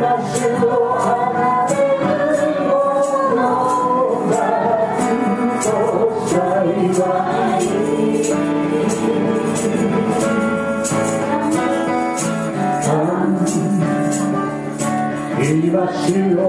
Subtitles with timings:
[0.02, 0.02] 「い
[15.70, 16.39] わしは」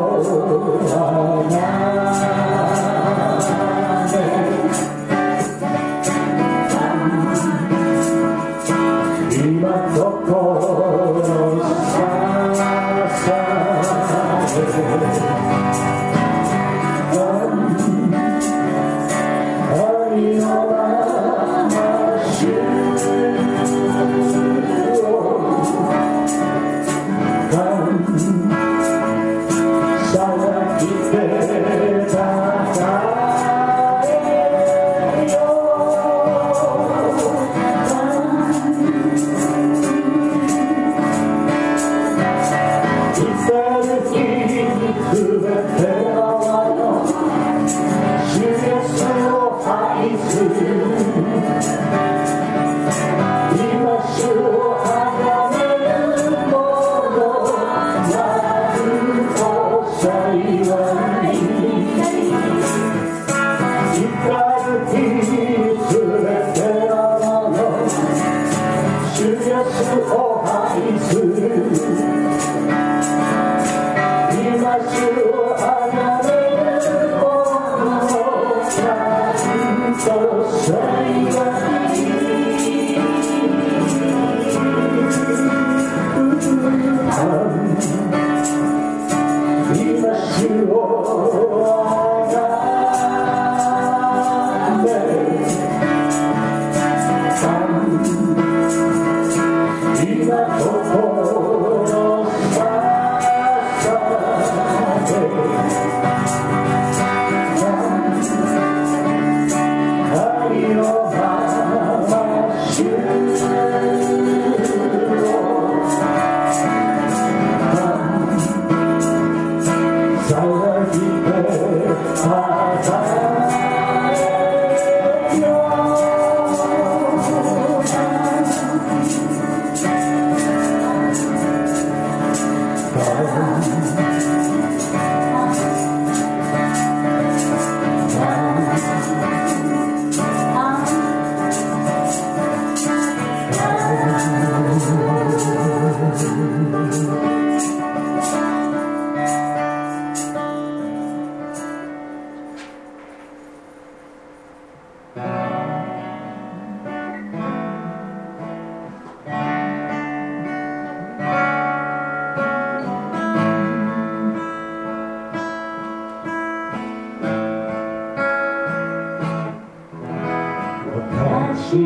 [171.72, 171.78] こ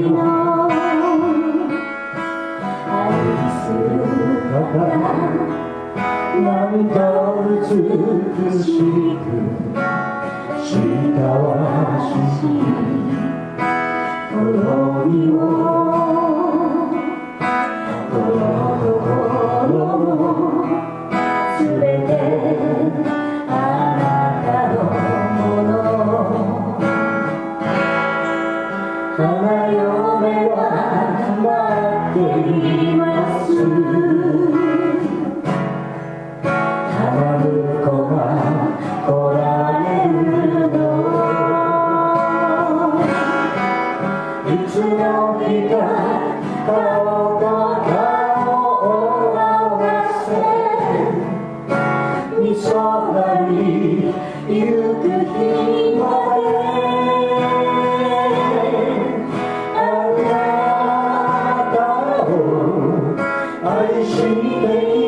[14.41, 16.24] の身を
[63.65, 65.04] を愛し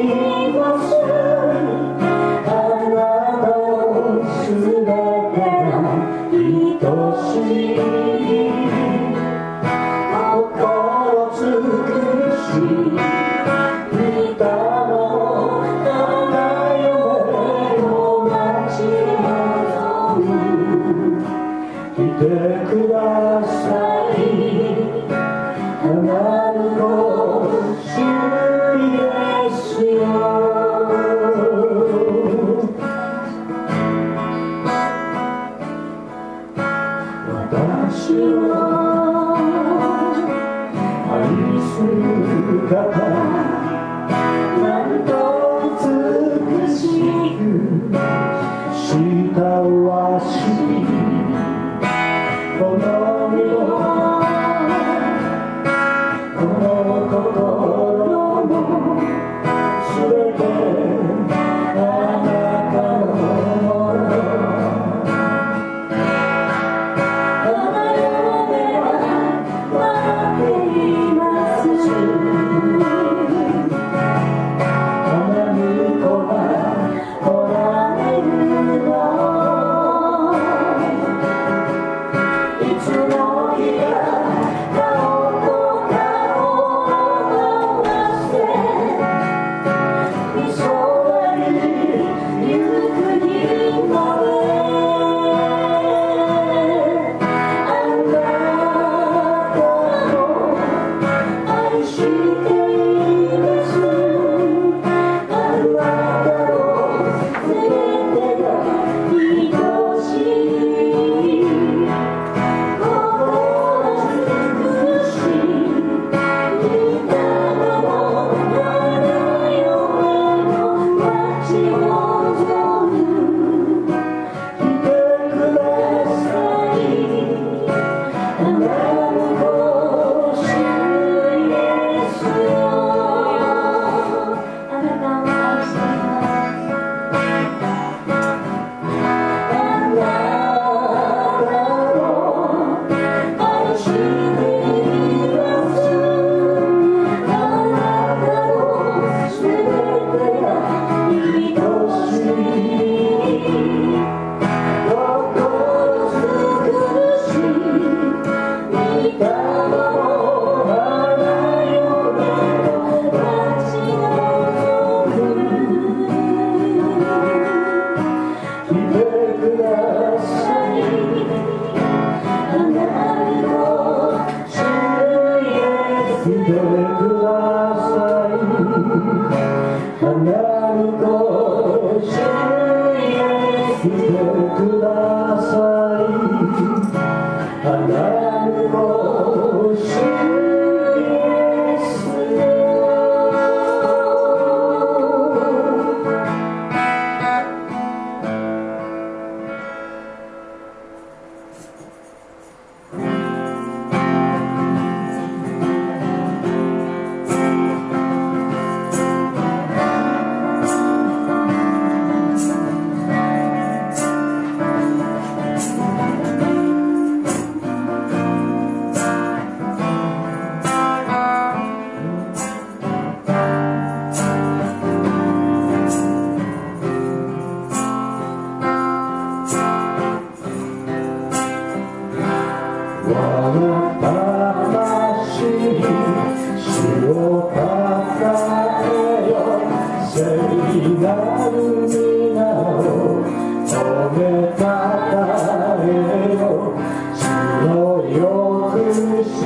[60.68, 61.17] Lord.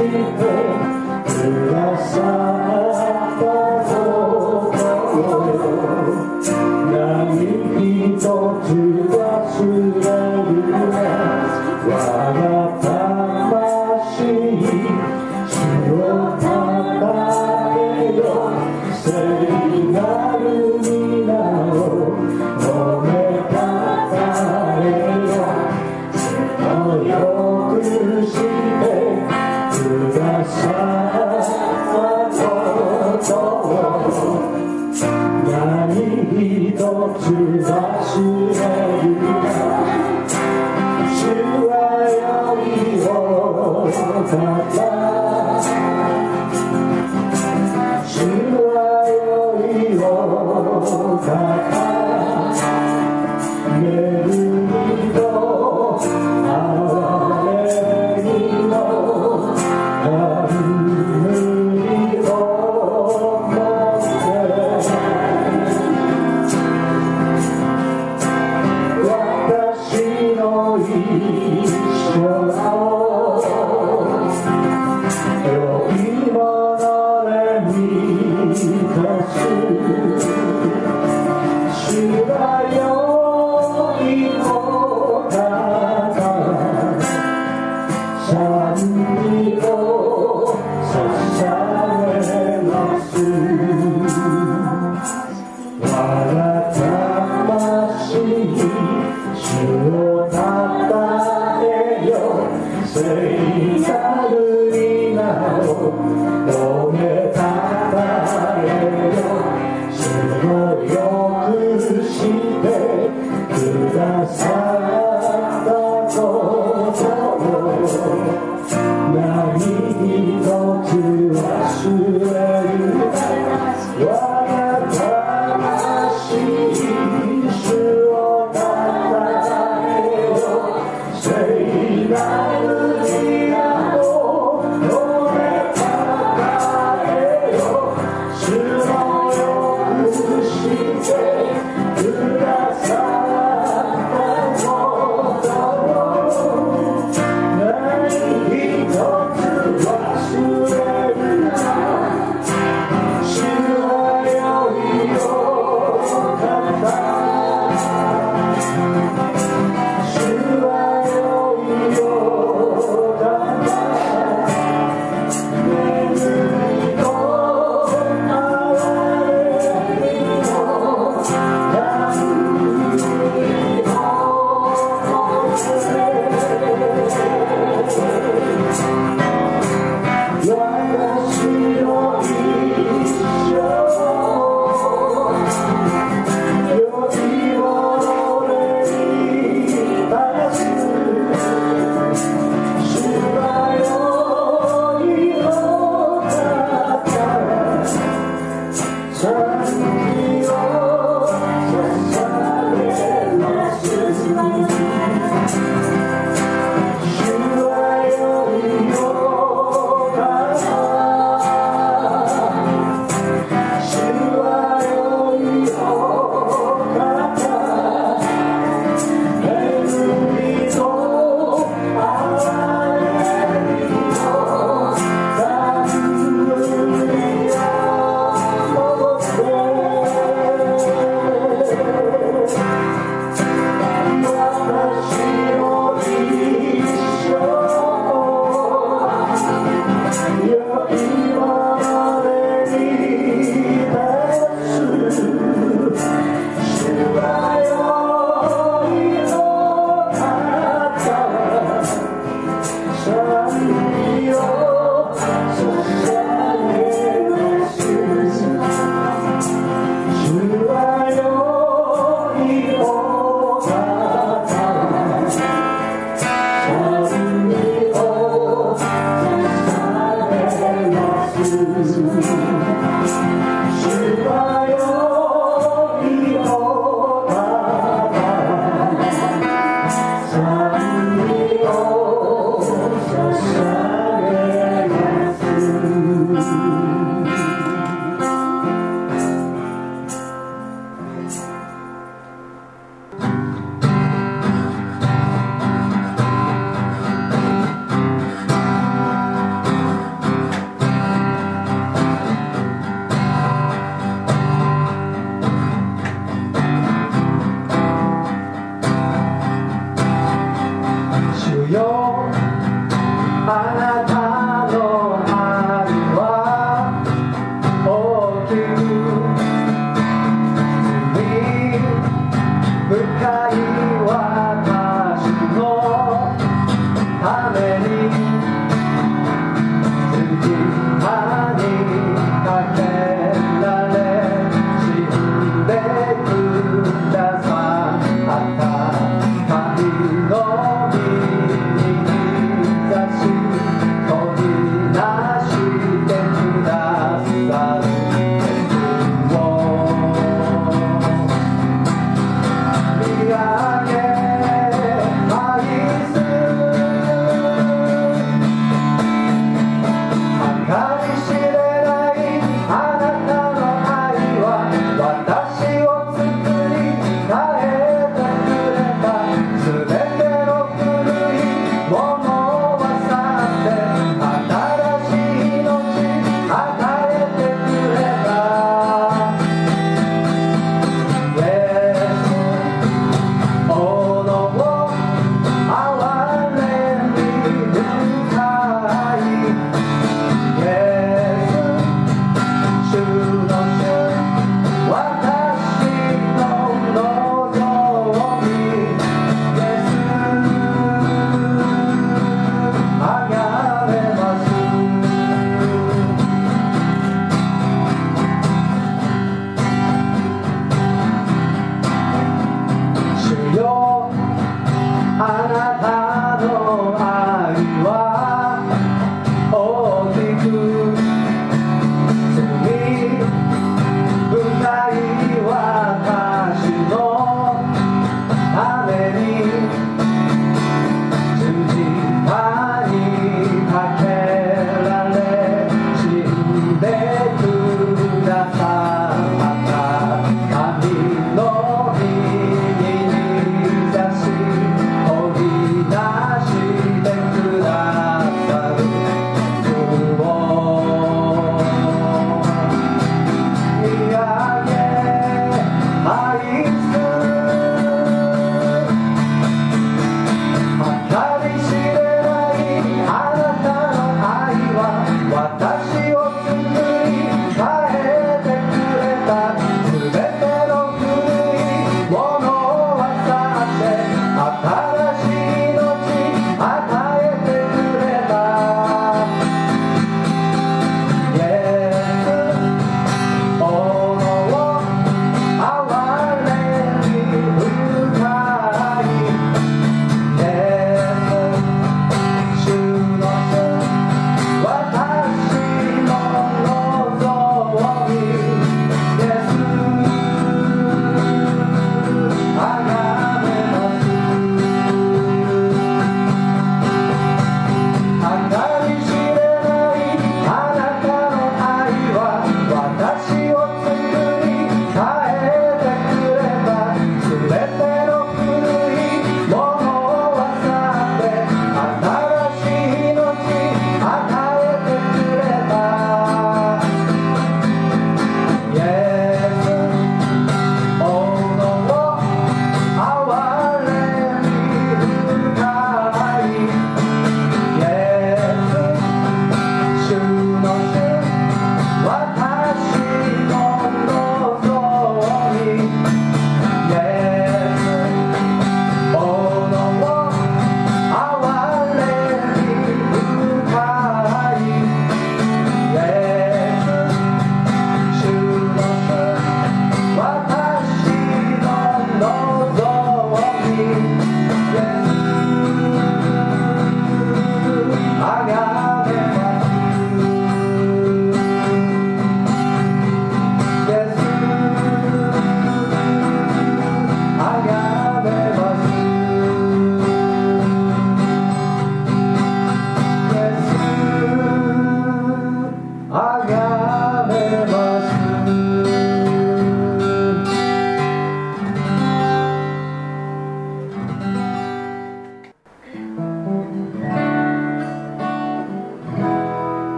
[0.00, 2.59] people to our side.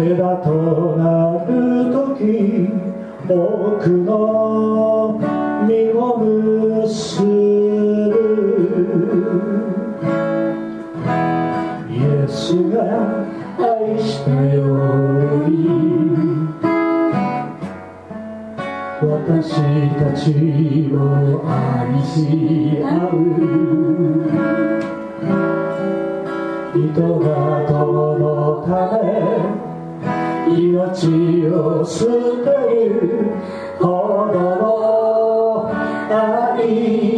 [0.00, 2.68] 枝となる時
[3.26, 5.18] 僕の
[5.66, 7.26] 身を結ぶ
[11.90, 12.78] イエスが
[13.58, 14.64] 愛したよ
[15.46, 15.56] うに
[19.00, 19.60] 私
[19.98, 20.22] たち
[20.94, 20.96] を
[21.44, 21.50] 愛
[22.04, 22.16] し
[22.84, 23.18] 合う
[26.72, 27.26] 人が
[27.66, 28.70] 友のた
[29.02, 29.67] め
[30.56, 32.10] 命を捨て
[32.88, 33.32] る
[33.78, 35.70] ほどの
[36.10, 37.17] 愛。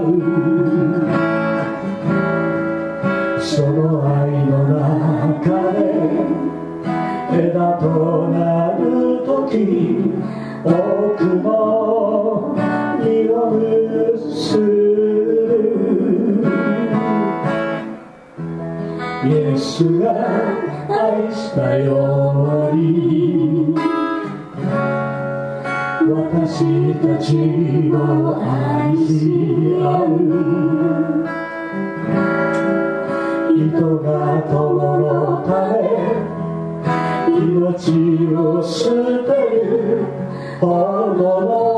[7.81, 9.97] となる時
[10.63, 12.55] 僕も
[13.01, 14.61] 祈る結
[19.23, 20.13] イエスが
[20.89, 23.73] 愛したように
[26.07, 27.60] 私たち
[40.61, 41.70] 走过路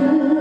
[0.00, 0.39] you.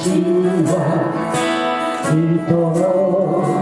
[0.00, 0.22] 日
[0.66, 1.32] は
[2.10, 3.61] 人の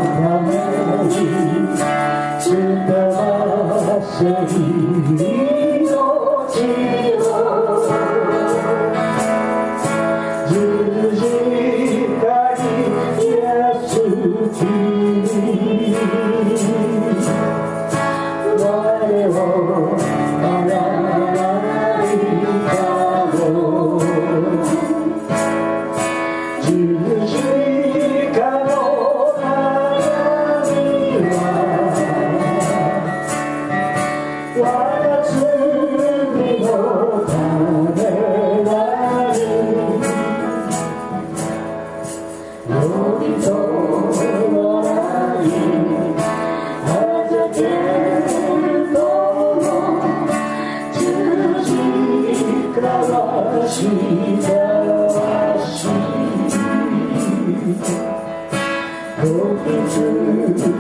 [59.23, 60.71] Open to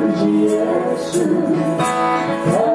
[2.46, 2.69] the.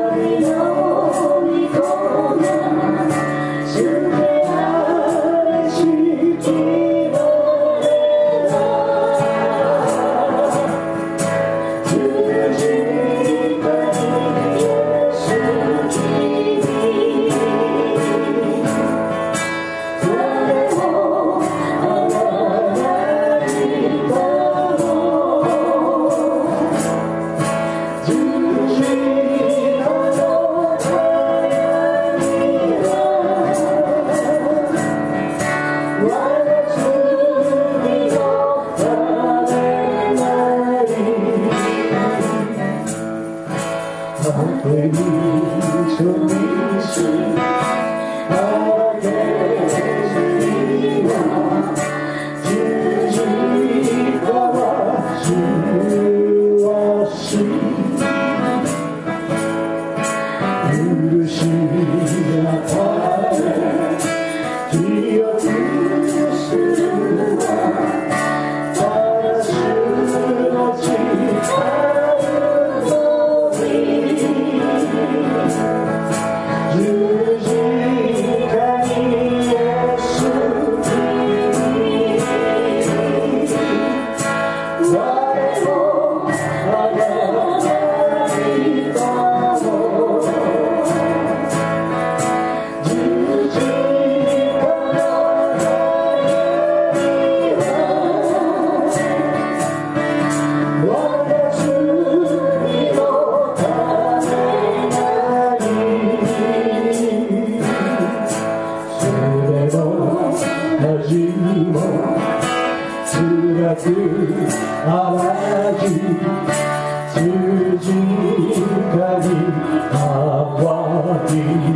[121.28, 121.75] You.